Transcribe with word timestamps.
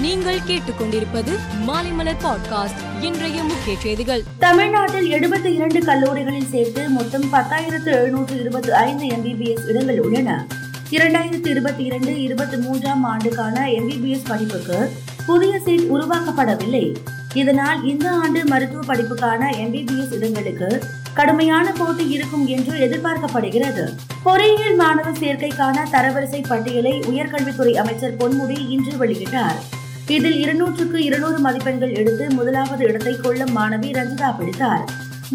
நீங்கள் 0.00 0.38
கேட்டுக்கொண்டிருப்பது 0.38 1.38
மாலைமலர் 1.66 2.16
பாட்காஸ்ட் 2.22 3.02
இன்றைய 3.02 3.42
முக்கிய 3.42 3.76
செய்திகள். 3.78 4.22
தமிழ்நாட்டில் 4.38 5.12
எழுபத்தி 5.12 5.44
இரண்டு 5.44 5.84
கல்லூரிகளில் 5.84 6.48
சேர்த்து 6.50 6.88
மொத்தம் 6.88 7.32
பத்தாயிரத்து 7.32 7.92
எழுநூற்று 7.92 8.40
இருபத்தி 8.40 8.70
ஐந்து 8.70 9.06
எம்பிபிஎஸ் 9.06 9.68
இடங்கள் 9.68 10.00
உள்ளன. 10.00 10.46
இரண்டாயிரத்து 10.90 11.46
இருபத்தி 11.46 11.84
இரண்டு 11.84 12.22
இருபத்தி 12.22 12.56
மூன்றாம் 12.56 13.04
ஆண்டுக்கான 13.04 13.66
எம்பிபிஎஸ் 13.66 14.28
படிப்புக்கு 14.28 14.92
புதிய 15.26 15.58
சீட் 15.58 15.80
உருவாக்கப்படவில்லை. 15.80 16.94
இதனால் 17.34 17.84
இந்த 17.84 18.10
ஆண்டு 18.10 18.44
மருத்துவ 18.44 18.94
படிப்புக்கான 18.94 19.50
எம்பிபிஎஸ் 19.50 20.12
இடங்களுக்கு 20.12 20.84
கடுமையான 21.14 21.72
போட்டி 21.72 22.08
இருக்கும் 22.08 22.46
என்று 22.46 22.72
எதிர்பார்க்கப்படுகிறது. 22.72 23.96
பொறியியல் 24.22 24.76
மாணவர் 24.76 25.18
சேர்க்கைக்கான 25.18 25.76
தரவரிசை 25.92 26.44
பட்டியலை 26.48 27.00
உயர்கல்வித்துறை 27.00 27.72
அமைச்சர் 27.72 28.16
பொன்முடி 28.16 28.68
இன்று 28.68 29.06
வெளியிட்டார். 29.06 29.78
இதில் 30.16 30.38
இருநூற்றுக்கு 30.42 30.98
இருநூறு 31.08 31.38
மதிப்பெண்கள் 31.38 31.92
எடுத்து 32.00 32.24
முதலாவது 32.30 32.82
இடத்தை 32.84 33.12
கொள்ளும் 33.16 33.52
மாணவி 33.56 33.88
ரஞ்சிதா 33.96 34.30
பிடித்தார். 34.38 34.84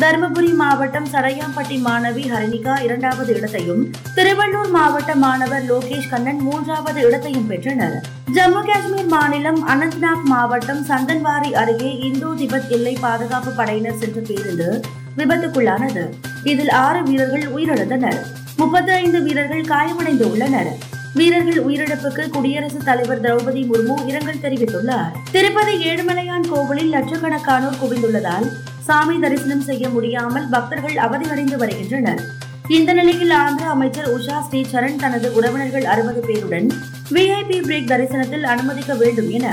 தருமபுரி 0.02 0.50
மாவட்டம் 0.62 1.08
சரையாம்பட்டி 1.12 1.78
மாணவி 1.86 2.24
ஹரிணிகா 2.32 2.74
இரண்டாவது 2.86 3.32
இடத்தையும் 3.36 3.84
திருவள்ளூர் 4.16 4.72
மாவட்ட 4.78 5.16
மாணவர் 5.16 5.64
லோகேஷ் 5.70 6.10
கண்ணன் 6.10 6.42
மூன்றாவது 6.48 7.00
இடத்தையும் 7.08 7.48
பெற்றனர். 7.48 7.96
ஜம்மு 8.38 8.64
காஷ்மீர் 8.70 9.12
மாநிலம் 9.14 9.62
அனந்த்நாக் 9.68 10.26
மாவட்டம் 10.34 10.84
சந்தன்வாரி 10.90 11.52
அருகே 11.62 11.92
இந்தோ 12.10 12.32
திபெத் 12.42 12.74
எல்லை 12.78 12.98
பாதுகாப்பு 13.02 13.52
படையினர் 13.52 14.02
சென்ற 14.02 14.22
பேருந்து 14.32 14.70
விபத்துக்குள்ளானது. 15.18 16.04
இதில் 16.44 16.70
ஆறு 16.70 17.04
வீரர்கள் 17.04 17.48
உயிரிழந்தனர். 17.56 18.20
முப்பத்தி 18.58 18.92
ஐந்து 18.92 19.22
வீரர்கள் 19.22 19.72
காயமடைந்து 19.74 20.32
உள்ளனர். 20.32 20.74
வீரர்கள் 21.18 21.60
உயிரிழப்புக்கு 21.66 22.24
குடியரசுத் 22.30 22.86
தலைவர் 22.86 23.22
திரௌபதி 23.22 23.62
முர்மு 23.70 23.96
இரங்கல் 24.08 24.42
தெரிவித்துள்ளார். 24.46 25.12
திருப்பதி 25.32 25.74
ஏழுமலையான் 25.90 26.48
கோவிலில் 26.50 26.92
லட்சக்கணக்கானோர் 26.94 27.78
குவிந்துள்ளதால் 27.82 28.48
சாமி 28.88 29.16
தரிசனம் 29.20 29.62
செய்ய 29.62 29.90
முடியாமல் 29.90 30.48
பக்தர்கள் 30.50 30.98
அவதியடைந்து 31.06 31.56
வருகின்றனர். 31.56 32.22
இந்த 32.68 32.94
நிலையில் 32.94 33.32
ஆந்திர 33.32 33.70
அமைச்சர் 33.70 34.10
உஷா 34.18 34.38
ஸ்ரீ 34.48 34.62
சரண் 34.74 34.96
தனது 34.96 35.34
உறவினர்கள் 35.34 35.84
அறுபது 35.84 36.24
பேருடன் 36.28 36.70
விஐபி 37.16 37.60
பிரேக் 37.68 37.92
தரிசனத்தில் 37.94 38.44
அனுமதிக்க 38.44 38.94
வேண்டும் 38.94 39.30
என 39.30 39.48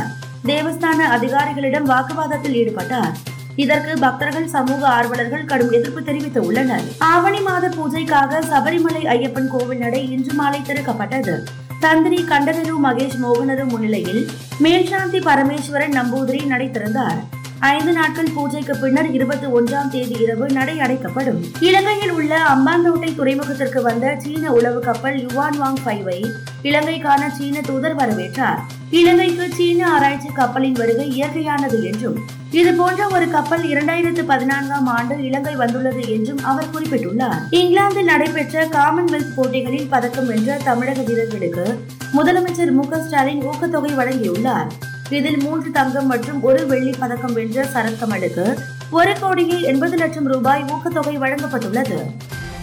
தேவஸ்தான 0.47 0.99
அதிகாரிகளிடம் 1.17 1.91
வாக்குவாதத்தில் 1.93 2.59
ஈடுபட்டார். 2.61 3.13
இதற்கு 3.57 3.95
பக்தர்கள் 3.99 4.49
சமூக 4.49 4.89
ஆர்வலர்கள் 4.89 5.45
கடும் 5.45 5.71
எதிர்ப்பு 5.71 6.03
தெரிவித்து 6.03 6.47
உள்ளனர் 6.47 6.85
ஆவணி 6.99 7.41
மாத 7.41 7.69
பூஜைக்காக 7.69 8.41
சபரிமலை 8.51 9.03
ஐயப்பன் 9.07 9.49
கோவில் 9.49 9.79
நடை 9.79 10.11
இன்று 10.11 10.35
மாலை 10.35 10.61
திறக்கப்பட்டது. 10.61 11.45
தந்திரி 11.81 12.23
கண்டனரு 12.23 12.75
மகேஷ் 12.83 13.19
மோகனரு 13.23 13.69
முன்னிலையில் 13.69 14.29
மேல்சாந்தி 14.63 15.21
பரமேஸ்வரன் 15.21 15.97
நம்பூதிரி 16.01 16.47
நடை 16.47 16.71
திறந்தார். 16.71 17.41
ஐந்து 17.71 17.93
நாட்கள் 17.93 18.31
பூஜைக்கு 18.35 18.77
பின்னர் 18.77 19.11
இருபத்தி 19.11 19.47
ஒன்றாம் 19.47 19.89
தேதி 19.89 20.17
இரவு 20.23 20.47
நடை 20.53 20.79
அடைக்கப்படும். 20.79 21.39
இலங்கையில் 21.61 22.11
உள்ள 22.11 22.39
அம்பாந்தோட்டை 22.55 23.11
துறைமுகத்திற்கு 23.19 23.83
வந்த 23.83 24.15
சீன 24.19 24.53
உளவு 24.53 24.81
கப்பல் 24.81 25.29
யுவான் 25.29 25.61
வாங் 25.63 25.79
ஃபைவை 25.85 26.25
இலங்கைக்கான 26.63 27.29
சீன 27.29 27.61
தூதர் 27.61 27.97
வரவேற்றார். 27.97 28.59
இலங்கைக்கு 28.91 29.49
சீன 29.55 29.89
ஆராய்ச்சி 29.91 30.29
கப்பலின் 30.35 30.73
வருகை 30.73 31.07
இயற்கையானது 31.19 31.83
என்றும் 31.83 32.19
இது 32.51 32.73
போன்ற 32.75 33.09
ஒரு 33.09 33.31
கப்பல் 33.31 33.63
இரண்டாயிரத்து 33.63 34.25
பதினான்காம் 34.27 34.87
ஆண்டு 34.87 35.25
இலங்கை 35.25 35.55
வந்துள்ளது 35.55 36.09
என்றும் 36.09 36.45
அவர் 36.45 36.73
குறிப்பிட்டுள்ளார். 36.75 37.41
இங்கிலாந்தில் 37.51 38.05
நடைபெற்ற 38.05 38.65
காமன்வெல்த் 38.67 39.35
போட்டிகளில் 39.37 39.89
பதக்கம் 39.89 40.27
வென்ற 40.27 40.57
தமிழக 40.65 41.03
வீரர்களுக்கு 41.03 41.67
முதலமைச்சர் 42.15 42.73
மு 42.73 42.89
க 42.89 43.03
ஸ்டாலின் 43.03 43.45
ஊக்கத்தொகை 43.45 43.95
வழங்கியுள்ளார். 43.95 44.69
இதில் 45.13 45.41
மூன்று 45.41 45.71
தங்கம் 45.71 46.07
மற்றும் 46.07 46.43
ஒரு 46.43 46.67
வெள்ளி 46.67 46.95
பதக்கம் 46.99 47.33
வென்ற 47.33 47.65
சரத்கமலுக்கு 47.65 48.59
ஒரு 48.91 49.19
கோடியே 49.21 49.61
எண்பது 49.61 49.97
லட்சம் 49.97 50.27
ரூபாய் 50.27 50.65
ஊக்கத்தொகை 50.65 51.19
வழங்கப்பட்டுள்ளது. 51.19 51.99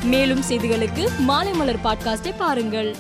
மேலும் 0.03 0.41
செய்திகளுக்கு 0.50 1.07
மாலை 1.19 1.53
மலர் 1.53 1.79
பாட்காஸ்டை 1.84 2.34
பாருங்கள். 2.38 2.96